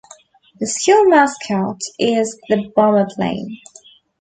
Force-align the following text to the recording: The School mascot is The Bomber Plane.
The 0.59 0.65
School 0.65 1.09
mascot 1.09 1.79
is 1.99 2.35
The 2.49 2.71
Bomber 2.75 3.05
Plane. 3.15 3.61